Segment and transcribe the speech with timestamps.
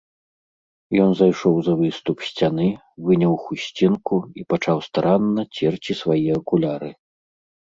[1.03, 2.67] Ён зайшоў за выступ сцяны,
[3.09, 6.91] выняў хусцінку і пачаў старанна церці свае акуляры.